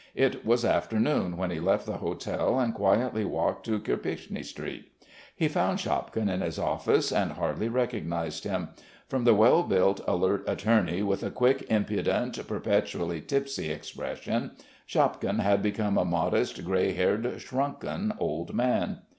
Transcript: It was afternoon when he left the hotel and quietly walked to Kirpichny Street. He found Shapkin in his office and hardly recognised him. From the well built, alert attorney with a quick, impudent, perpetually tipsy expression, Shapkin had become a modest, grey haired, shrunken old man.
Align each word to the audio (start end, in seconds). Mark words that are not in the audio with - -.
It 0.15 0.43
was 0.43 0.65
afternoon 0.65 1.37
when 1.37 1.51
he 1.51 1.59
left 1.59 1.85
the 1.85 1.97
hotel 1.97 2.59
and 2.59 2.73
quietly 2.73 3.23
walked 3.23 3.67
to 3.67 3.79
Kirpichny 3.79 4.43
Street. 4.43 4.85
He 5.35 5.47
found 5.47 5.77
Shapkin 5.79 6.27
in 6.27 6.41
his 6.41 6.57
office 6.57 7.11
and 7.11 7.33
hardly 7.33 7.69
recognised 7.69 8.43
him. 8.43 8.69
From 9.07 9.25
the 9.25 9.35
well 9.35 9.61
built, 9.61 10.01
alert 10.07 10.43
attorney 10.47 11.03
with 11.03 11.21
a 11.21 11.29
quick, 11.29 11.67
impudent, 11.69 12.47
perpetually 12.47 13.21
tipsy 13.21 13.69
expression, 13.69 14.53
Shapkin 14.87 15.37
had 15.37 15.61
become 15.61 15.99
a 15.99 16.03
modest, 16.03 16.65
grey 16.65 16.93
haired, 16.93 17.39
shrunken 17.39 18.11
old 18.17 18.55
man. 18.55 19.01